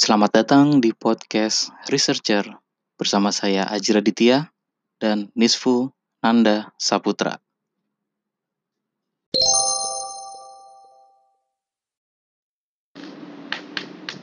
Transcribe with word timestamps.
Selamat 0.00 0.32
datang 0.32 0.80
di 0.80 0.96
podcast 0.96 1.68
Researcher 1.92 2.48
bersama 2.96 3.28
saya 3.36 3.68
Aji 3.68 4.00
Raditya 4.00 4.48
dan 4.96 5.28
Nisfu 5.36 5.92
Nanda 6.24 6.72
Saputra. 6.80 7.36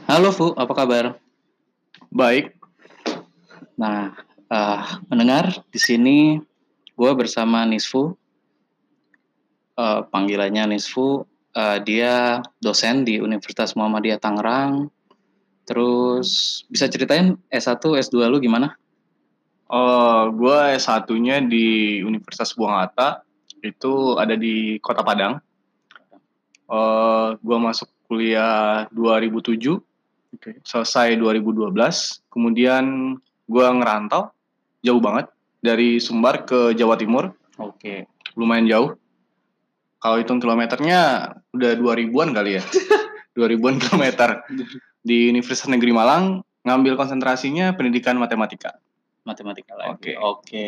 Halo 0.10 0.34
Fu, 0.34 0.50
apa 0.57 0.74
kabar? 0.74 1.21
Baik, 2.09 2.57
Nah, 3.78 4.18
eh, 4.50 4.82
mendengar 5.14 5.62
di 5.70 5.78
sini 5.78 6.42
gue 6.98 7.12
bersama 7.14 7.70
Nisfu, 7.70 8.18
Eh, 9.78 10.01
panggilannya 10.09 10.73
Nisfu. 10.73 11.21
Eh, 11.54 11.78
dia 11.86 12.42
dosen 12.57 13.06
di 13.06 13.21
Universitas 13.21 13.78
Muhammadiyah 13.78 14.18
Tangerang. 14.18 14.89
Terus 15.68 16.64
bisa 16.71 16.88
ceritain 16.88 17.36
S1, 17.52 17.84
S2 17.84 18.32
lu 18.32 18.39
gimana? 18.39 18.74
eh 19.68 20.24
gue 20.32 20.60
S1-nya 20.80 21.43
di 21.43 22.00
Universitas 22.00 22.56
Buang 22.56 22.80
Hatta, 22.80 23.20
itu 23.60 24.16
ada 24.16 24.40
di 24.40 24.80
Kota 24.80 25.04
Padang. 25.04 25.43
Eh 26.71 27.30
gue 27.36 27.57
masuk 27.60 27.92
kuliah 28.07 28.88
2007, 28.96 29.76
selesai 30.64 31.20
2012. 31.20 31.68
Kemudian 32.31 33.16
gue 33.44 33.66
ngerantau, 33.68 34.31
jauh 34.88 35.04
banget, 35.04 35.28
dari 35.59 36.00
Sumbar 36.00 36.48
ke 36.48 36.72
Jawa 36.72 36.95
Timur, 36.95 37.36
Oke. 37.59 38.08
lumayan 38.40 38.72
jauh. 38.72 38.90
Kalau 40.00 40.16
hitung 40.16 40.40
kilometernya 40.40 41.34
udah 41.52 41.72
2000-an 41.76 42.30
kali 42.31 42.56
ya. 42.56 42.64
2000-an 43.36 43.76
kilometer. 43.84 44.30
Di 45.08 45.31
Universitas 45.31 45.72
Negeri 45.72 45.95
Malang, 45.95 46.44
ngambil 46.67 47.00
konsentrasinya 47.00 47.72
pendidikan 47.80 48.19
matematika. 48.19 48.75
Matematika 49.23 49.80
lagi. 49.80 49.95
Oke. 49.95 50.11
Oke. 50.19 50.66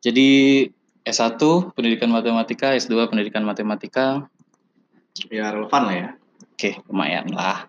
Jadi 0.00 0.64
S1 1.04 1.36
pendidikan 1.76 2.08
matematika, 2.08 2.72
S2 2.72 3.12
pendidikan 3.12 3.44
matematika. 3.44 4.24
Ya 5.28 5.52
relevan 5.52 5.82
lah 5.84 5.96
ya. 5.96 6.08
Oke, 6.56 6.80
lumayan 6.88 7.28
lah. 7.28 7.68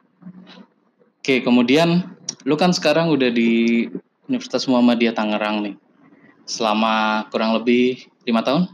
Oke, 1.19 1.43
kemudian 1.43 2.15
lu 2.47 2.55
kan 2.55 2.71
sekarang 2.71 3.11
udah 3.11 3.27
di 3.27 3.91
Universitas 4.31 4.63
Muhammadiyah 4.71 5.11
Tangerang 5.11 5.67
nih. 5.67 5.75
Selama 6.47 7.27
kurang 7.27 7.59
lebih 7.59 8.07
lima 8.23 8.39
tahun? 8.39 8.71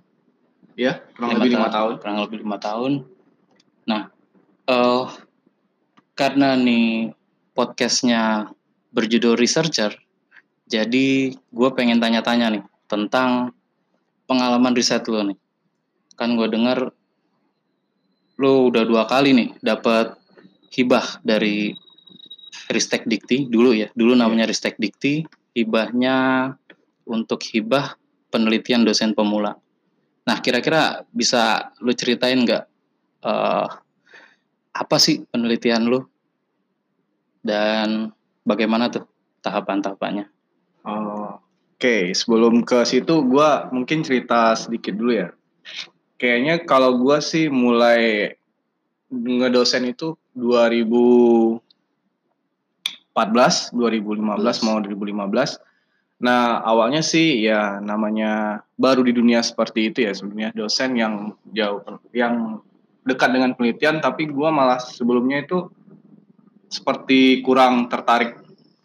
Ya, 0.78 1.02
kurang 1.18 1.36
Lima 1.36 1.40
lebih 1.42 1.52
lima 1.58 1.70
tahun. 1.74 1.94
Kurang 2.00 2.18
lebih 2.22 2.38
lima 2.46 2.58
tahun. 2.62 2.92
Nah, 3.90 4.02
eh 4.70 5.06
karena 6.20 6.60
nih 6.60 7.16
podcastnya 7.56 8.52
berjudul 8.92 9.40
researcher, 9.40 9.96
jadi 10.68 11.32
gue 11.32 11.70
pengen 11.72 12.04
tanya-tanya 12.04 12.60
nih 12.60 12.64
tentang 12.92 13.56
pengalaman 14.28 14.76
riset 14.76 15.08
lo 15.08 15.24
nih. 15.24 15.40
Kan 16.20 16.36
gue 16.36 16.52
denger 16.52 16.92
lo 18.36 18.54
udah 18.68 18.84
dua 18.84 19.08
kali 19.08 19.32
nih 19.32 19.50
dapat 19.64 20.20
hibah 20.76 21.24
dari 21.24 21.72
Ristek 22.68 23.08
Dikti 23.08 23.48
dulu 23.48 23.72
ya. 23.72 23.88
Dulu 23.96 24.12
namanya 24.12 24.44
Ristek 24.44 24.76
Dikti, 24.76 25.24
hibahnya 25.56 26.52
untuk 27.08 27.42
hibah 27.48 27.96
penelitian 28.28 28.84
dosen 28.84 29.16
pemula. 29.16 29.56
Nah, 30.28 30.38
kira-kira 30.44 31.08
bisa 31.10 31.74
lu 31.82 31.96
ceritain 31.96 32.44
nggak 32.44 32.64
eh, 33.26 33.68
apa 34.70 34.96
sih 35.02 35.26
penelitian 35.26 35.90
lu 35.90 36.06
dan 37.46 38.12
bagaimana 38.44 38.92
tuh 38.92 39.08
tahapan-tahapannya? 39.44 40.28
Oh, 40.84 41.40
Oke, 41.80 42.12
sebelum 42.12 42.68
ke 42.68 42.84
situ 42.84 43.24
gua 43.24 43.72
mungkin 43.72 44.04
cerita 44.04 44.52
sedikit 44.52 45.00
dulu 45.00 45.16
ya. 45.16 45.32
Kayaknya 46.20 46.68
kalau 46.68 47.00
gua 47.00 47.24
sih 47.24 47.48
mulai 47.48 48.36
ngedosen 49.08 49.88
itu 49.88 50.20
2014, 50.36 51.64
2015 53.16 54.68
mau 54.68 54.78
2015. 54.84 55.56
Nah, 56.20 56.60
awalnya 56.68 57.00
sih 57.00 57.48
ya 57.48 57.80
namanya 57.80 58.60
baru 58.76 59.00
di 59.08 59.16
dunia 59.16 59.40
seperti 59.40 59.88
itu 59.88 60.04
ya 60.04 60.12
sebenarnya 60.12 60.52
dosen 60.52 61.00
yang 61.00 61.32
jauh 61.56 61.80
yang 62.12 62.60
dekat 63.08 63.32
dengan 63.32 63.56
penelitian 63.56 64.04
tapi 64.04 64.28
gua 64.28 64.52
malah 64.52 64.84
sebelumnya 64.84 65.48
itu 65.48 65.72
seperti 66.70 67.42
kurang 67.42 67.90
tertarik 67.90 68.38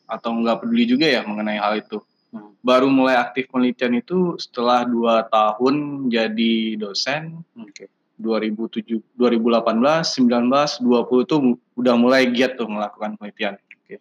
atau 0.08 0.32
nggak 0.32 0.64
peduli 0.64 0.84
juga 0.88 1.06
ya 1.08 1.20
mengenai 1.22 1.60
hal 1.60 1.84
itu. 1.84 2.00
Hmm. 2.32 2.56
Baru 2.64 2.88
mulai 2.90 3.14
aktif 3.20 3.46
penelitian 3.52 4.00
itu 4.00 4.34
setelah 4.40 4.82
dua 4.88 5.28
tahun 5.28 6.08
jadi 6.10 6.80
dosen 6.80 7.44
Oke. 7.60 7.92
2007, 8.18 9.02
2018, 9.18 10.06
19, 10.06 10.82
20 10.82 11.30
tuh 11.30 11.40
udah 11.78 11.94
mulai 11.98 12.30
giat 12.30 12.56
tuh 12.58 12.66
melakukan 12.70 13.18
penelitian. 13.18 13.58
Oke. 13.58 13.98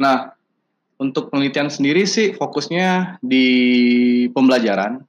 Nah, 0.00 0.32
untuk 0.96 1.28
penelitian 1.28 1.68
sendiri 1.68 2.08
sih 2.08 2.32
fokusnya 2.32 3.20
di 3.20 3.46
pembelajaran, 4.32 5.04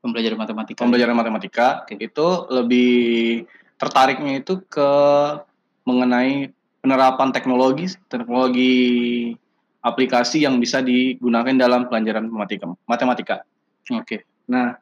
Pembelajaran 0.00 0.40
matematika. 0.40 0.80
pembelajaran 0.80 1.12
matematika 1.12 1.66
Oke. 1.84 2.00
itu 2.00 2.28
lebih 2.48 2.90
tertariknya 3.76 4.40
itu 4.40 4.64
ke 4.64 4.90
mengenai 5.84 6.48
penerapan 6.80 7.28
teknologi, 7.30 7.86
teknologi 8.08 8.72
aplikasi 9.80 10.44
yang 10.44 10.60
bisa 10.60 10.84
digunakan 10.84 11.52
dalam 11.56 11.88
pelajaran 11.88 12.28
matematika. 12.28 12.68
matematika. 12.84 13.36
Oke. 13.92 14.24
Nah, 14.48 14.76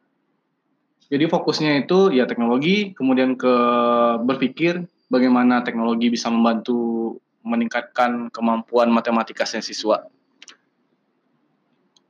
jadi 1.08 1.25
fokusnya 1.31 1.87
itu 1.87 2.12
ya 2.14 2.26
teknologi, 2.26 2.92
kemudian 2.92 3.38
ke 3.38 3.54
berpikir 4.26 4.84
bagaimana 5.08 5.64
teknologi 5.64 6.12
bisa 6.12 6.28
membantu 6.28 7.16
meningkatkan 7.47 8.28
kemampuan 8.28 8.92
matematika 8.92 9.48
siswa 9.48 10.04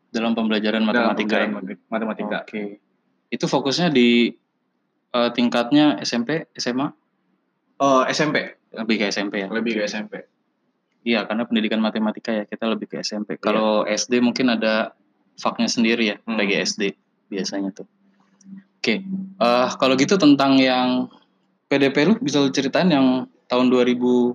Dalam 0.09 0.33
pembelajaran 0.33 0.83
dalam 0.89 1.15
matematika. 1.15 1.37
ya? 1.37 1.47
pembelajaran 1.53 1.87
matematika. 1.93 2.39
Oke. 2.43 2.81
Itu 3.29 3.45
fokusnya 3.45 3.93
di 3.93 4.33
eh, 5.13 5.31
tingkatnya 5.37 6.01
SMP, 6.01 6.49
SMA, 6.57 6.91
Oh, 7.79 8.03
SMP, 8.11 8.59
lebih 8.75 8.99
ke 8.99 9.05
SMP 9.09 9.47
ya. 9.47 9.49
lebih 9.49 9.79
ke 9.79 9.87
SMP. 9.87 10.27
Iya, 11.07 11.25
karena 11.31 11.47
pendidikan 11.47 11.79
matematika 11.79 12.35
ya 12.35 12.45
kita 12.45 12.67
lebih 12.67 12.91
ke 12.91 12.99
SMP. 13.01 13.39
Iya. 13.39 13.43
Kalau 13.43 13.87
SD 13.87 14.19
mungkin 14.19 14.51
ada 14.51 14.93
faknya 15.39 15.71
sendiri 15.71 16.11
ya, 16.11 16.17
Hmm. 16.27 16.35
bagi 16.35 16.59
SD 16.59 16.99
biasanya 17.31 17.71
tuh. 17.71 17.87
Oke, 18.79 19.03
eh 19.39 19.69
kalau 19.79 19.95
gitu 19.95 20.19
tentang 20.19 20.59
yang 20.59 21.07
PDP 21.71 22.09
lu 22.09 22.15
bisa 22.19 22.43
lu 22.43 22.51
ceritain 22.51 22.91
yang 22.91 23.27
tahun 23.47 23.71
2019 23.71 24.35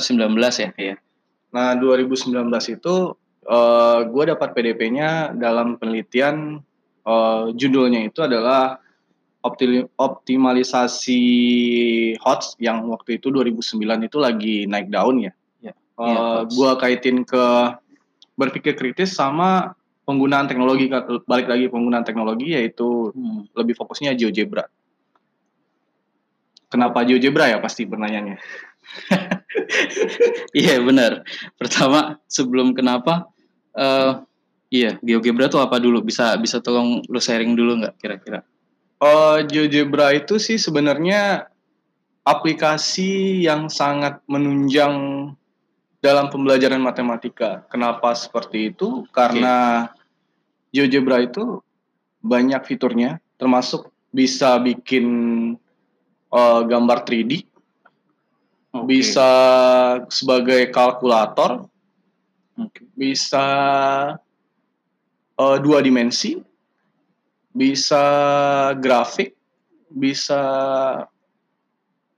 19. 0.00 0.56
ya, 0.60 0.70
ya. 0.76 0.96
Nah, 1.52 1.76
2019 1.76 2.68
itu 2.72 2.94
eh 3.44 3.98
gue 4.08 4.24
dapat 4.24 4.56
PDP-nya 4.56 5.36
dalam 5.36 5.76
penelitian 5.76 6.64
eh, 7.04 7.44
judulnya 7.52 8.08
itu 8.08 8.24
adalah 8.24 8.80
optimalisasi 9.44 11.22
HOTS 12.16 12.56
yang 12.58 12.88
waktu 12.88 13.20
itu 13.20 13.28
2009 13.28 14.08
itu 14.08 14.16
lagi 14.16 14.56
naik 14.64 14.88
daun 14.88 15.20
ya. 15.28 15.32
Eh, 15.64 15.70
iya, 16.10 16.42
HOTS. 16.42 16.50
gua 16.56 16.70
kaitin 16.80 17.22
ke 17.22 17.44
berpikir 18.34 18.74
kritis 18.74 19.14
sama 19.14 19.76
penggunaan 20.08 20.50
teknologi 20.50 20.90
balik 21.28 21.46
lagi 21.46 21.70
penggunaan 21.70 22.02
teknologi 22.02 22.56
yaitu 22.56 23.12
Hmm. 23.14 23.46
lebih 23.54 23.78
fokusnya 23.78 24.16
GeoGebra. 24.18 24.66
Kenapa 26.72 27.06
GeoGebra 27.06 27.54
ya 27.54 27.58
pasti 27.62 27.86
pertanyaannya. 27.86 28.36
Iya 30.54 30.82
benar. 30.82 31.24
Pertama 31.56 32.18
sebelum 32.26 32.74
kenapa, 32.74 33.30
eh 33.78 34.12
iya 34.70 34.98
GeoGebra 35.00 35.46
tuh 35.46 35.62
apa 35.62 35.78
dulu? 35.78 36.02
Bisa 36.02 36.34
bisa 36.36 36.58
tolong 36.60 37.00
lu 37.06 37.20
sharing 37.22 37.54
dulu 37.54 37.80
nggak 37.80 37.94
kira-kira? 38.02 38.42
Eh, 39.04 39.38
GeoGebra 39.44 40.16
itu 40.16 40.40
sih 40.40 40.56
sebenarnya 40.56 41.44
aplikasi 42.24 43.44
yang 43.44 43.68
sangat 43.68 44.24
menunjang 44.24 45.28
dalam 46.00 46.32
pembelajaran 46.32 46.80
matematika. 46.80 47.68
Kenapa 47.68 48.16
seperti 48.16 48.72
itu? 48.72 49.04
Karena 49.12 49.88
GeoGebra 50.72 51.20
itu 51.20 51.60
banyak 52.24 52.64
fiturnya, 52.64 53.20
termasuk 53.36 53.92
bisa 54.08 54.56
bikin 54.64 55.04
eh, 56.32 56.60
gambar 56.64 57.04
3D, 57.04 57.44
Oke. 58.72 58.88
bisa 58.88 59.30
sebagai 60.08 60.72
kalkulator, 60.72 61.68
Oke. 62.56 62.88
bisa 62.96 63.44
eh, 65.36 65.56
dua 65.60 65.84
dimensi, 65.84 66.40
bisa 67.54 68.04
grafik, 68.82 69.38
bisa 69.88 70.42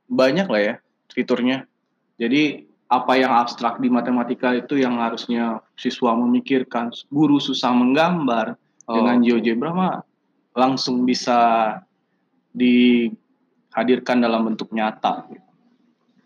banyak 0.09 0.47
lah 0.49 0.63
ya 0.63 0.75
fiturnya. 1.13 1.69
Jadi 2.17 2.65
apa 2.89 3.19
yang 3.19 3.35
abstrak 3.37 3.79
di 3.83 3.93
matematika 3.93 4.57
itu 4.57 4.81
yang 4.81 4.97
harusnya 4.97 5.61
siswa 5.77 6.17
memikirkan, 6.17 6.91
guru 7.13 7.37
susah 7.37 7.75
menggambar 7.77 8.57
Oh, 8.87 9.03
dengan. 9.03 9.19
GeoGebra 9.19 9.71
mah 9.75 9.95
langsung 10.55 11.03
bisa 11.03 11.75
dihadirkan 12.55 14.23
dalam 14.23 14.47
bentuk 14.47 14.71
nyata. 14.71 15.27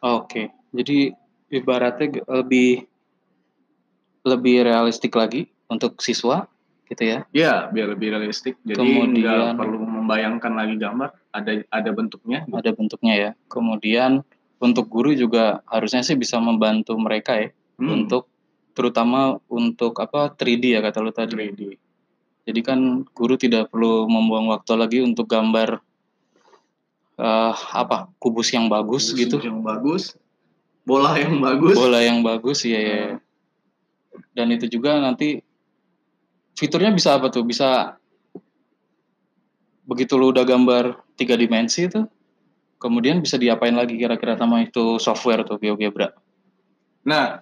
Oke, 0.04 0.52
jadi 0.70 1.16
ibaratnya 1.48 2.20
lebih 2.28 2.84
lebih 4.28 4.56
realistik 4.68 5.16
lagi 5.16 5.48
untuk 5.72 6.04
siswa, 6.04 6.44
gitu 6.90 7.02
ya. 7.06 7.18
Ya, 7.30 7.70
biar 7.70 7.94
lebih 7.94 8.10
realistik. 8.10 8.58
Jadi 8.60 8.74
Kemudian- 8.76 9.54
nggak 9.54 9.56
perlu 9.56 9.78
membayangkan 9.80 10.52
lagi 10.52 10.74
gambar, 10.74 11.14
ada 11.30 11.52
ada 11.70 11.90
bentuknya. 11.94 12.42
Ada 12.50 12.74
bentuknya 12.74 13.14
ya. 13.14 13.30
Kemudian 13.46 14.26
untuk 14.58 14.90
guru 14.90 15.14
juga 15.14 15.62
harusnya 15.64 16.02
sih 16.02 16.18
bisa 16.18 16.36
membantu 16.36 16.98
mereka 16.98 17.38
ya 17.38 17.48
Hmm, 17.78 18.04
untuk 18.04 18.26
terutama 18.74 19.38
untuk 19.46 19.96
apa 19.98 20.28
3D 20.30 20.74
ya 20.74 20.82
kata 20.82 20.98
lu 20.98 21.14
tadi. 21.14 21.32
3D. 21.32 21.62
Jadi 22.44 22.60
kan 22.60 22.80
guru 23.08 23.38
tidak 23.38 23.70
perlu 23.70 24.04
membuang 24.04 24.50
waktu 24.50 24.74
lagi 24.74 24.98
untuk 25.00 25.24
gambar 25.24 25.78
eh, 27.16 27.54
apa 27.76 28.08
kubus 28.16 28.48
yang 28.50 28.66
bagus 28.66 29.12
Kubus 29.12 29.20
gitu, 29.20 29.36
Yang 29.40 29.60
bagus, 29.60 30.02
bola 30.82 31.12
yang 31.16 31.36
bagus. 31.38 31.76
bola 31.76 32.00
yang 32.00 32.18
bagus 32.20 32.64
ya. 32.64 32.80
ya. 32.80 33.04
Dan 34.32 34.50
itu 34.50 34.66
juga 34.66 34.96
nanti 34.98 35.40
fiturnya 36.60 36.92
bisa 36.92 37.16
apa 37.16 37.32
tuh? 37.32 37.48
Bisa 37.48 37.96
begitu 39.88 40.20
lu 40.20 40.28
udah 40.28 40.44
gambar 40.44 41.00
tiga 41.16 41.40
dimensi 41.40 41.88
itu, 41.88 42.04
kemudian 42.76 43.24
bisa 43.24 43.40
diapain 43.40 43.72
lagi 43.72 43.96
kira-kira 43.96 44.36
sama 44.36 44.60
itu 44.60 45.00
software 45.00 45.42
tuh 45.48 45.56
GeoGebra? 45.56 46.12
Nah, 47.08 47.40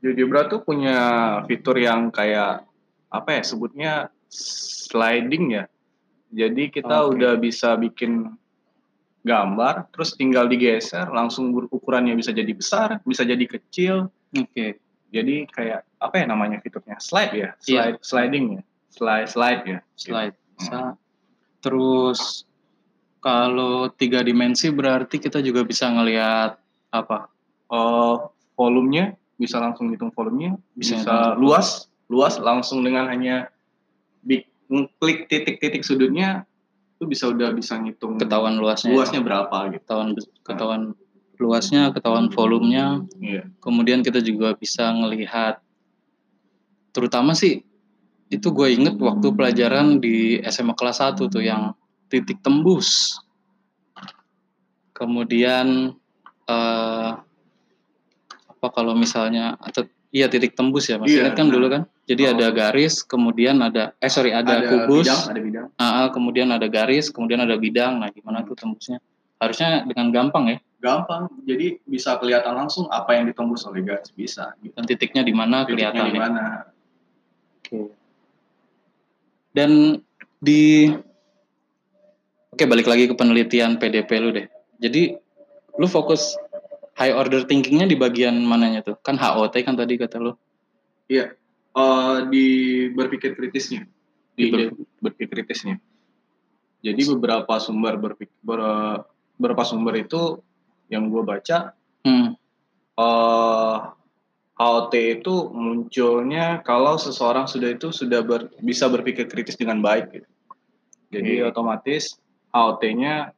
GeoGebra 0.00 0.48
tuh 0.48 0.64
punya 0.64 0.96
fitur 1.44 1.76
yang 1.76 2.08
kayak 2.08 2.64
apa 3.12 3.30
ya 3.36 3.42
sebutnya 3.44 3.92
sliding 4.32 5.60
ya. 5.60 5.64
Jadi 6.32 6.72
kita 6.72 7.04
Oke. 7.04 7.20
udah 7.20 7.32
bisa 7.40 7.76
bikin 7.76 8.32
gambar, 9.24 9.92
terus 9.92 10.16
tinggal 10.16 10.48
digeser, 10.48 11.08
langsung 11.08 11.52
ukurannya 11.52 12.16
bisa 12.16 12.32
jadi 12.32 12.52
besar, 12.52 13.00
bisa 13.04 13.24
jadi 13.24 13.44
kecil. 13.44 14.08
Oke. 14.36 14.80
Jadi 15.08 15.48
kayak 15.48 15.88
apa 15.98 16.14
ya 16.20 16.24
namanya 16.28 16.60
fiturnya? 16.60 17.00
Slide 17.00 17.32
ya, 17.32 17.50
Iya. 17.64 17.96
slide, 17.96 17.98
sliding 18.04 18.46
ya, 18.60 18.62
slide, 18.92 19.28
slide 19.32 19.62
ya. 19.64 19.78
slide 19.96 20.36
bisa 20.58 20.80
terus 21.62 22.46
kalau 23.18 23.90
tiga 23.90 24.22
dimensi 24.22 24.70
berarti 24.70 25.18
kita 25.18 25.38
juga 25.42 25.62
bisa 25.66 25.86
ngelihat 25.90 26.58
apa 26.90 27.30
Oh, 27.68 28.32
volumenya 28.56 29.12
bisa 29.36 29.60
langsung 29.60 29.92
hitung 29.92 30.08
volumenya, 30.10 30.56
Bisa 30.72 31.04
bisa, 31.04 31.16
luas, 31.36 31.84
luas 32.08 32.40
langsung 32.40 32.80
dengan 32.80 33.12
hanya 33.12 33.52
klik 34.98 35.28
titik-titik 35.28 35.84
sudutnya 35.84 36.48
itu 36.98 37.04
bisa 37.06 37.28
udah 37.30 37.52
bisa 37.54 37.76
ngitung 37.78 38.16
ketahuan 38.18 38.56
luasnya 38.58 38.90
ya. 38.90 38.96
luasnya 38.98 39.20
berapa 39.22 39.56
gitu. 39.70 39.84
ketahuan 39.84 40.08
ketahuan 40.42 40.82
luasnya 41.38 41.90
ketahuan 41.94 42.28
volumenya 42.28 43.02
Iya. 43.18 43.46
kemudian 43.58 44.02
kita 44.02 44.18
juga 44.20 44.54
bisa 44.54 44.90
ngelihat 44.90 45.62
terutama 46.92 47.32
sih 47.32 47.62
itu 48.28 48.48
gue 48.52 48.68
inget 48.68 48.98
waktu 49.00 49.32
pelajaran 49.32 50.02
di 50.02 50.36
SMA 50.44 50.76
kelas 50.76 51.00
1 51.00 51.16
tuh 51.30 51.40
yang 51.40 51.72
titik 52.12 52.42
tembus 52.42 53.16
kemudian 54.92 55.94
eh 56.48 57.10
apa 58.48 58.66
kalau 58.74 58.98
misalnya 58.98 59.54
atau 59.62 59.86
iya 60.10 60.26
titik 60.26 60.58
tembus 60.58 60.90
ya 60.90 60.98
masih 60.98 61.14
Iya, 61.14 61.20
ingat 61.30 61.34
kan 61.38 61.46
nah. 61.46 61.54
dulu 61.54 61.66
kan 61.70 61.82
jadi 62.08 62.22
Oh. 62.26 62.30
ada 62.34 62.46
garis 62.50 62.94
kemudian 63.06 63.56
ada 63.62 63.94
eh 64.02 64.10
sorry 64.10 64.34
ada, 64.34 64.64
kubus 64.66 65.06
bidang, 65.06 65.22
ada 65.30 65.40
bidang. 65.40 65.66
ah, 65.78 66.08
kemudian 66.10 66.48
ada 66.50 66.66
garis 66.66 67.12
kemudian 67.14 67.38
ada 67.44 67.54
bidang 67.54 68.02
nah 68.02 68.08
gimana 68.10 68.42
tuh 68.42 68.56
tembusnya 68.58 68.98
harusnya 69.38 69.86
dengan 69.86 70.10
gampang 70.10 70.44
ya 70.50 70.58
Gampang. 70.78 71.26
Jadi 71.42 71.82
bisa 71.82 72.14
kelihatan 72.22 72.54
langsung 72.54 72.86
apa 72.88 73.18
yang 73.18 73.26
ditembus 73.26 73.66
oleh 73.66 73.82
garis 73.82 74.14
bisa. 74.14 74.54
Gitu. 74.62 74.74
dan 74.78 74.84
titiknya 74.86 75.22
di 75.26 75.34
mana 75.34 75.66
kelihatan 75.66 76.10
di 76.10 76.14
ya. 76.14 76.20
mana? 76.22 76.44
Oke. 77.62 77.90
Dan 79.50 79.98
di 80.38 80.86
Oke, 82.48 82.66
balik 82.66 82.90
lagi 82.90 83.06
ke 83.06 83.14
penelitian 83.14 83.78
PDP 83.78 84.10
lu 84.18 84.34
deh. 84.34 84.50
Jadi 84.82 85.14
lu 85.78 85.86
fokus 85.86 86.34
high 86.98 87.14
order 87.14 87.46
thinkingnya 87.46 87.86
di 87.86 87.94
bagian 87.94 88.34
mananya 88.42 88.82
tuh? 88.82 88.96
Kan 88.98 89.14
HOT 89.14 89.54
kan 89.62 89.78
tadi 89.78 89.94
kata 89.94 90.18
lu. 90.18 90.34
Iya. 91.06 91.38
Eh, 91.78 92.16
di 92.34 92.46
berpikir 92.90 93.38
kritisnya. 93.38 93.86
Di 94.34 94.50
Di 94.50 94.50
ber- 94.50 94.74
berpikir 94.98 95.30
kritisnya. 95.30 95.78
Jadi 96.82 97.02
beberapa 97.14 97.58
sumber 97.62 97.94
berpikir 97.98 98.34
beberapa 98.42 99.62
sumber 99.62 100.02
itu 100.02 100.42
yang 100.88 101.08
gue 101.12 101.22
baca 101.24 101.72
Hmm. 102.04 102.34
eh 102.98 103.78
HOT 104.58 105.22
itu 105.22 105.34
munculnya 105.54 106.66
kalau 106.66 106.98
seseorang 106.98 107.46
sudah 107.46 107.78
itu 107.78 107.94
sudah 107.94 108.26
ber- 108.26 108.50
bisa 108.58 108.90
berpikir 108.90 109.30
kritis 109.30 109.54
dengan 109.54 109.78
baik 109.78 110.10
gitu. 110.10 110.28
Jadi 111.14 111.32
Oke. 111.46 111.54
otomatis 111.54 112.18
HOT-nya 112.50 113.30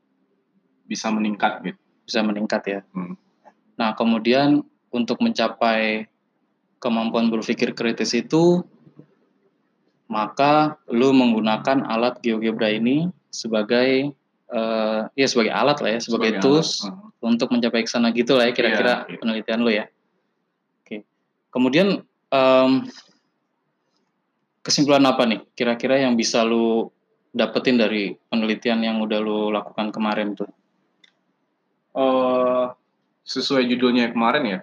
bisa 0.88 1.12
meningkat 1.12 1.60
gitu. 1.60 1.80
Bisa 2.08 2.24
meningkat 2.24 2.62
ya. 2.64 2.80
Hmm. 2.96 3.20
Nah, 3.76 3.92
kemudian 3.92 4.64
untuk 4.88 5.20
mencapai 5.20 6.08
kemampuan 6.80 7.28
berpikir 7.28 7.76
kritis 7.76 8.16
itu 8.16 8.64
maka 10.10 10.80
lu 10.90 11.14
menggunakan 11.14 11.86
alat 11.86 12.18
GeoGebra 12.24 12.74
ini 12.74 13.12
sebagai 13.30 14.10
eh, 14.50 15.00
ya 15.14 15.26
sebagai 15.30 15.54
alat 15.54 15.78
lah 15.80 15.90
ya, 15.96 16.00
sebagai, 16.02 16.42
tools 16.42 16.82
alat. 16.84 16.94
Hmm. 17.20 17.30
untuk 17.34 17.48
mencapai 17.52 17.84
ke 17.84 17.90
sana 17.90 18.10
gitu 18.10 18.34
lah 18.34 18.48
ya 18.48 18.52
kira-kira 18.56 19.04
Iya, 19.04 19.12
iya. 19.12 19.18
penelitian 19.20 19.60
lo 19.60 19.70
ya. 19.70 19.84
Oke. 20.82 20.96
Kemudian 21.52 22.02
em, 22.32 22.70
kesimpulan 24.60 25.04
apa 25.08 25.24
nih 25.24 25.40
kira-kira 25.54 26.00
yang 26.00 26.16
bisa 26.16 26.44
lu 26.44 26.88
dapetin 27.30 27.78
dari 27.78 28.16
penelitian 28.28 28.82
yang 28.82 28.98
udah 29.00 29.20
lu 29.22 29.52
lakukan 29.54 29.92
kemarin 29.94 30.34
tuh? 30.34 30.50
Eh, 31.90 32.66
sesuai 33.26 33.66
judulnya 33.66 34.10
kemarin 34.10 34.44
ya, 34.46 34.60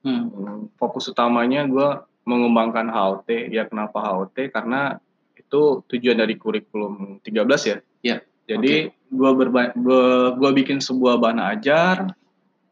Hmm. 0.00 0.32
Fokus 0.80 1.12
utamanya 1.12 1.68
gue 1.68 1.88
mengembangkan 2.24 2.88
HOT. 2.88 3.52
Ya 3.52 3.68
kenapa 3.68 4.00
HOT? 4.00 4.48
Karena 4.48 4.96
itu 5.36 5.84
tujuan 5.84 6.16
dari 6.16 6.40
kurikulum 6.40 7.20
13 7.20 7.68
ya. 7.68 7.76
Ya, 8.00 8.16
Jadi 8.48 8.88
gua 9.10 9.34
berba 9.34 9.74
gua, 9.74 10.34
gua 10.38 10.50
bikin 10.54 10.78
sebuah 10.80 11.18
bahan 11.20 11.40
ajar. 11.58 12.14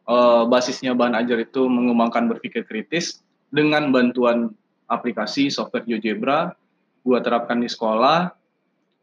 eh, 0.09 0.43
basisnya 0.49 0.97
bahan 0.97 1.13
ajar 1.21 1.37
itu 1.45 1.69
mengembangkan 1.69 2.25
berpikir 2.33 2.65
kritis 2.65 3.21
dengan 3.53 3.93
bantuan 3.93 4.49
aplikasi 4.89 5.53
software 5.53 5.85
GeoGebra. 5.85 6.57
Gua 7.05 7.19
terapkan 7.21 7.61
di 7.61 7.69
sekolah. 7.69 8.33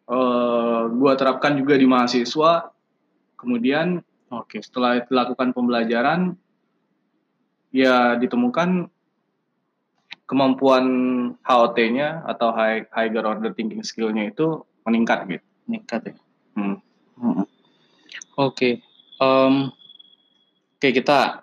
eh, 0.06 0.82
gua 0.90 1.12
terapkan 1.18 1.58
juga 1.58 1.74
di 1.78 1.86
mahasiswa. 1.86 2.70
Kemudian 3.38 4.02
Oke. 4.30 4.58
setelah 4.62 5.02
dilakukan 5.06 5.54
pembelajaran 5.54 6.34
ya 7.70 8.18
ditemukan 8.18 8.90
kemampuan 10.26 10.86
HOT-nya 11.46 12.26
atau 12.26 12.50
high 12.50 12.90
higher 12.90 13.22
order 13.22 13.54
thinking 13.54 13.86
skill-nya 13.86 14.34
itu 14.34 14.66
meningkat 14.82 15.26
gitu. 15.30 15.46
Meningkat 15.70 16.00
ya. 16.10 16.14
Hmm. 16.58 16.76
Oke. 18.36 18.84
Em, 19.16 19.54
Oke 20.76 20.92
kita, 20.92 21.40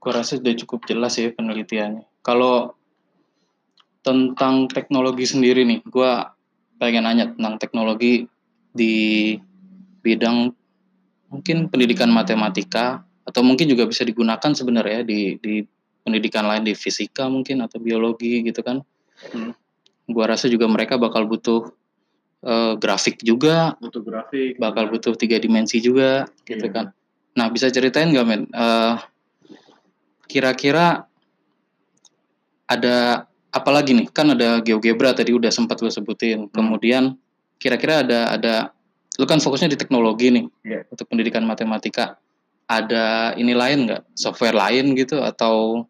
gua 0.00 0.12
rasa 0.16 0.40
sudah 0.40 0.56
cukup 0.64 0.88
jelas 0.88 1.12
ya 1.20 1.28
penelitiannya. 1.28 2.08
Kalau 2.24 2.72
tentang 4.00 4.64
teknologi 4.72 5.28
sendiri 5.28 5.60
nih, 5.68 5.84
gua 5.84 6.32
pengen 6.80 7.04
nanya 7.04 7.36
tentang 7.36 7.60
teknologi 7.60 8.24
di 8.72 9.36
bidang 10.00 10.56
mungkin 11.28 11.68
pendidikan 11.68 12.08
matematika 12.08 13.04
atau 13.28 13.44
mungkin 13.44 13.68
juga 13.68 13.84
bisa 13.84 14.08
digunakan 14.08 14.56
sebenarnya 14.56 15.04
di 15.04 15.36
di 15.36 15.60
pendidikan 16.00 16.48
lain 16.48 16.64
di 16.64 16.72
fisika 16.72 17.28
mungkin 17.28 17.60
atau 17.60 17.76
biologi 17.76 18.40
gitu 18.40 18.64
kan. 18.64 18.80
Hmm. 19.36 19.52
Gua 20.08 20.32
rasa 20.32 20.48
juga 20.48 20.64
mereka 20.64 20.96
bakal 20.96 21.28
butuh 21.28 21.68
eh, 22.40 22.72
grafik 22.76 23.20
juga, 23.20 23.76
Butuh 23.76 24.00
grafik, 24.00 24.56
bakal 24.56 24.88
butuh 24.88 25.12
tiga 25.14 25.36
dimensi 25.36 25.76
juga 25.78 26.24
gitu 26.44 26.66
Iya. 26.66 26.72
kan. 26.72 26.86
Nah 27.36 27.46
bisa 27.48 27.68
ceritain 27.68 28.08
nggak 28.08 28.26
men? 28.26 28.42
Eh, 28.48 28.94
kira-kira 30.26 31.04
ada 32.66 33.26
apa 33.50 33.70
lagi 33.70 33.92
nih? 33.98 34.06
Kan 34.14 34.32
ada 34.34 34.62
GeoGebra 34.62 35.10
tadi 35.12 35.34
udah 35.34 35.50
sempat 35.50 35.82
lu 35.82 35.90
sebutin. 35.90 36.46
Hmm. 36.46 36.52
Kemudian 36.54 37.18
kira-kira 37.58 38.06
ada 38.06 38.20
ada 38.32 38.54
lu 39.18 39.26
kan 39.26 39.36
fokusnya 39.36 39.74
di 39.74 39.78
teknologi 39.78 40.30
nih 40.32 40.46
Iya. 40.64 40.80
untuk 40.88 41.06
pendidikan 41.08 41.44
matematika. 41.44 42.16
ada 42.70 43.34
ini 43.34 43.50
lain 43.50 43.90
nggak 43.90 44.14
software 44.14 44.54
lain 44.54 44.94
gitu 44.94 45.18
atau 45.18 45.82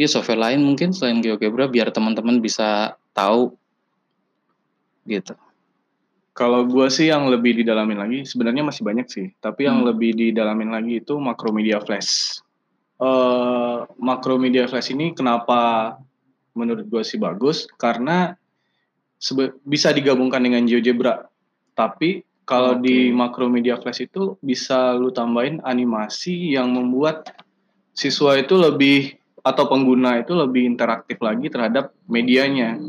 ya 0.00 0.08
software 0.08 0.40
lain 0.40 0.64
mungkin 0.64 0.96
selain 0.96 1.20
GeoGebra 1.20 1.68
biar 1.68 1.92
teman-teman 1.92 2.40
bisa 2.40 2.96
tahu 3.12 3.52
gitu. 5.06 5.34
Kalau 6.36 6.68
gue 6.68 6.84
sih 6.92 7.08
yang 7.08 7.32
lebih 7.32 7.56
didalamin 7.56 7.96
lagi, 7.96 8.18
sebenarnya 8.28 8.60
masih 8.60 8.84
banyak 8.84 9.08
sih. 9.08 9.26
Tapi 9.40 9.64
yang 9.64 9.80
Hmm. 9.80 9.88
lebih 9.88 10.12
didalamin 10.12 10.68
lagi 10.68 11.00
itu 11.00 11.16
Macromedia 11.16 11.80
Flash. 11.80 12.42
eh 12.96 13.78
Macromedia 14.00 14.64
Flash 14.64 14.88
ini 14.88 15.12
kenapa 15.12 15.92
menurut 16.56 16.88
gue 16.88 17.04
sih 17.04 17.20
bagus? 17.20 17.68
Karena 17.76 18.32
bisa 19.64 19.92
digabungkan 19.92 20.40
dengan 20.40 20.64
GeoGebra. 20.64 21.28
Tapi 21.76 22.24
kalau 22.48 22.80
Oke. 22.80 22.88
di 22.88 22.96
Macromedia 23.12 23.76
Flash 23.76 24.00
itu 24.00 24.40
bisa 24.40 24.96
lu 24.96 25.12
tambahin 25.12 25.60
animasi 25.60 26.56
yang 26.56 26.72
membuat 26.72 27.36
siswa 27.92 28.32
itu 28.40 28.56
lebih 28.56 29.20
atau 29.44 29.68
pengguna 29.68 30.24
itu 30.24 30.32
lebih 30.32 30.64
interaktif 30.64 31.20
lagi 31.20 31.52
terhadap 31.52 31.92
medianya. 32.08 32.80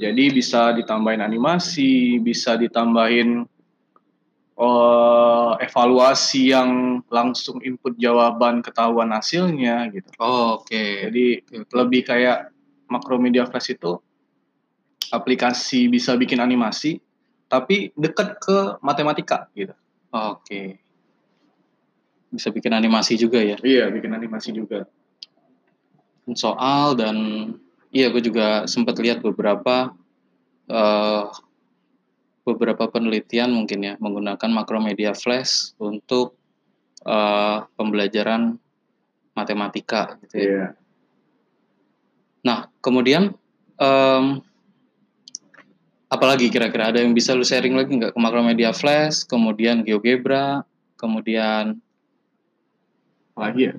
Jadi 0.00 0.32
bisa 0.32 0.72
ditambahin 0.72 1.20
animasi, 1.20 2.16
bisa 2.24 2.56
ditambahin 2.56 3.44
eh, 4.56 5.52
evaluasi 5.60 6.56
yang 6.56 7.04
langsung 7.12 7.60
input 7.60 8.00
jawaban 8.00 8.64
ketahuan 8.64 9.12
hasilnya 9.12 9.92
gitu. 9.92 10.08
Oh, 10.16 10.64
oke. 10.64 10.72
Jadi 11.04 11.44
Oke, 11.44 11.68
oke. 11.68 11.72
lebih 11.76 12.00
kayak 12.08 12.48
Macromedia 12.88 13.44
Flash 13.44 13.76
itu 13.76 14.00
aplikasi 15.12 15.92
bisa 15.92 16.16
bikin 16.16 16.40
animasi 16.40 16.96
tapi 17.50 17.92
dekat 17.92 18.40
ke 18.40 18.80
matematika 18.80 19.52
gitu. 19.52 19.76
Oke. 20.16 20.80
Bisa 22.30 22.48
bikin 22.54 22.72
animasi 22.72 23.18
juga 23.18 23.42
ya. 23.42 23.58
Iya, 23.60 23.90
bikin 23.90 24.14
animasi 24.14 24.54
juga. 24.54 24.86
Soal 26.30 26.94
dan 26.94 27.16
iya 27.90 28.08
gue 28.10 28.22
juga 28.22 28.66
sempat 28.66 28.98
lihat 28.98 29.22
beberapa 29.22 29.94
eh 30.70 31.24
beberapa 32.46 32.88
penelitian 32.88 33.52
mungkin 33.52 33.84
ya 33.84 33.94
menggunakan 34.00 34.50
Macromedia 34.50 35.12
Flash 35.14 35.76
untuk 35.78 36.34
eh 37.06 37.58
pembelajaran 37.74 38.56
matematika 39.34 40.18
gitu 40.26 40.34
ya. 40.36 40.42
Iya. 40.42 40.66
Nah, 42.40 42.58
kemudian 42.80 43.36
em, 43.76 44.24
apalagi 46.08 46.48
kira-kira 46.48 46.88
ada 46.88 47.04
yang 47.04 47.12
bisa 47.12 47.36
lu 47.36 47.44
sharing 47.44 47.76
lagi 47.76 47.92
nggak 48.00 48.16
ke 48.16 48.20
Macromedia 48.20 48.72
Flash, 48.72 49.28
kemudian 49.28 49.84
GeoGebra, 49.84 50.64
kemudian 50.96 51.80
Apalagi 53.40 53.72
ya? 53.72 53.74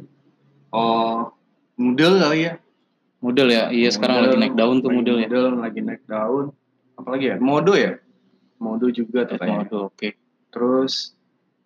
Oh, 0.73 1.29
Moodle 1.77 2.17
kali 2.17 2.49
ya? 2.49 2.57
Moodle 3.21 3.49
ya. 3.53 3.69
Iya 3.69 3.89
sekarang 3.93 4.25
lagi 4.25 4.37
naik 4.41 4.55
daun 4.57 4.81
tuh 4.81 4.89
lagi 4.89 4.97
Moodle 4.97 5.17
ya. 5.21 5.27
Moodle 5.29 5.49
lagi 5.61 5.79
naik 5.85 6.03
daun. 6.09 6.45
Apalagi 6.97 7.25
ya? 7.33 7.35
Modo 7.37 7.73
ya? 7.77 7.91
Modo 8.61 8.87
juga 8.89 9.25
tuh 9.25 9.37
kayaknya. 9.37 9.65
Moodle, 9.65 9.83
oke. 9.89 10.09
Terus 10.51 10.93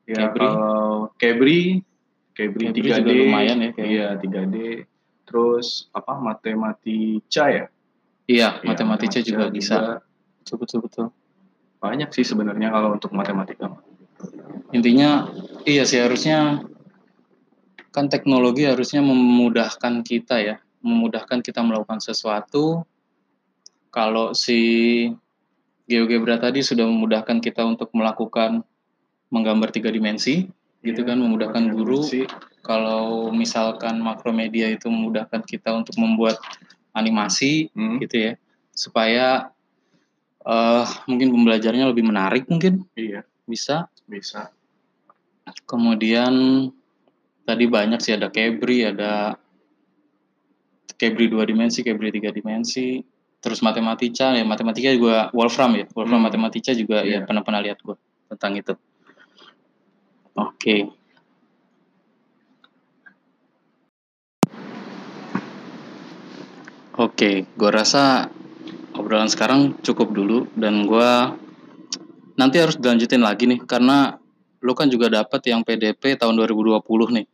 ya 0.05 0.29
Kebri? 0.29 0.45
kalau 0.47 1.09
Kebri, 1.17 1.59
Kebri, 2.35 2.63
Kebri 2.71 2.89
3D. 2.91 2.97
juga 3.01 3.11
lumayan 3.15 3.57
ya 3.59 3.69
kayaknya. 3.75 3.91
Iya, 3.91 4.07
3D. 4.19 4.55
Terus 5.25 5.67
apa? 5.91 6.13
Matematica 6.19 7.45
ya? 7.51 7.65
Iya, 8.25 8.49
Iya, 8.59 8.63
matematika 8.63 9.19
juga 9.21 9.47
bisa. 9.51 9.75
juga. 9.75 9.93
Betul 10.41 10.57
betul 10.61 10.79
betul. 10.85 11.05
Banyak 11.81 12.09
sih 12.13 12.25
sebenarnya 12.25 12.73
kalau 12.73 12.97
untuk 12.97 13.13
matematika. 13.13 13.69
Intinya 14.73 15.29
iya 15.69 15.85
sih 15.85 16.01
harusnya 16.01 16.65
kan 17.93 18.09
teknologi 18.09 18.65
harusnya 18.65 18.99
memudahkan 19.05 20.01
kita 20.03 20.41
ya, 20.41 20.55
memudahkan 20.85 21.41
kita 21.41 21.65
melakukan 21.65 21.97
sesuatu. 21.97 22.85
Kalau 23.89 24.37
si 24.37 25.09
GeoGebra 25.89 26.37
tadi 26.37 26.61
sudah 26.61 26.85
memudahkan 26.85 27.41
kita 27.41 27.65
untuk 27.65 27.89
melakukan 27.97 28.61
menggambar 29.33 29.73
tiga 29.73 29.89
dimensi, 29.89 30.45
gitu 30.85 31.01
Iya, 31.01 31.09
kan, 31.09 31.17
memudahkan 31.17 31.73
guru. 31.73 32.05
Kalau 32.61 33.29
misalkan 33.33 33.97
makromedia 34.01 34.69
itu 34.69 34.89
memudahkan 34.89 35.41
kita 35.45 35.73
untuk 35.73 35.97
membuat 35.97 36.37
animasi, 36.93 37.73
Hmm, 37.73 37.97
gitu 38.01 38.31
ya, 38.31 38.33
supaya 38.73 39.49
eh 40.45 40.85
mungkin 41.09 41.33
pembelajarannya 41.33 41.89
lebih 41.89 42.05
menarik 42.05 42.45
mungkin 42.45 42.85
Iya, 42.93 43.25
bisa. 43.49 43.89
bisa. 44.05 44.53
Kemudian 45.65 46.33
tadi 47.45 47.65
banyak 47.65 47.97
sih 48.01 48.13
ada 48.13 48.29
Kebri, 48.29 48.85
ada 48.85 49.37
Kebri 50.95 51.27
dua 51.27 51.43
dimensi, 51.43 51.83
Kebri 51.83 52.11
tiga 52.11 52.31
dimensi, 52.31 53.03
terus 53.43 53.59
matematika 53.59 54.31
ya 54.31 54.47
matematika 54.47 54.89
juga 54.95 55.29
Wolfram 55.35 55.75
ya, 55.75 55.85
Wolfram 55.91 56.23
Hmm. 56.23 56.27
matematika 56.31 56.71
juga 56.71 57.03
ya 57.03 57.19
Iya. 57.21 57.27
pernah 57.27 57.43
pernah 57.43 57.61
lihat 57.61 57.79
gua 57.83 57.99
tentang 58.31 58.55
itu. 58.55 58.73
Oke. 60.35 60.89
Oke, 66.95 67.43
gua 67.59 67.71
rasa 67.75 68.31
obrolan 68.95 69.27
sekarang 69.27 69.75
cukup 69.83 70.15
dulu 70.15 70.47
dan 70.55 70.87
gua 70.87 71.35
nanti 72.39 72.55
harus 72.59 72.79
dilanjutin 72.79 73.19
lagi 73.19 73.47
nih 73.51 73.59
karena 73.67 74.15
lu 74.63 74.71
kan 74.71 74.87
juga 74.87 75.11
dapat 75.11 75.43
yang 75.51 75.61
PDP 75.61 76.15
tahun 76.15 76.39
2020 76.39 77.11
nih. 77.11 77.27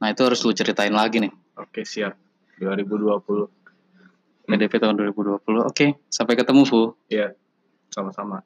Nah, 0.00 0.08
itu 0.10 0.20
harus 0.24 0.40
lu 0.42 0.50
ceritain 0.56 0.92
lagi 0.92 1.20
nih. 1.22 1.32
Oke, 1.60 1.86
siap. 1.86 2.23
2020. 2.60 3.50
PDP 4.44 4.72
tahun 4.76 4.94
2020. 5.00 5.64
Oke, 5.64 5.96
sampai 6.12 6.36
ketemu, 6.36 6.62
Fu. 6.68 6.92
Iya, 7.08 7.32
sama-sama. 7.88 8.44